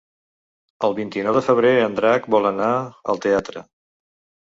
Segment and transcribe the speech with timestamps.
[0.87, 2.73] El vint-i-nou de febrer en Drac vol anar
[3.15, 3.69] al teatre.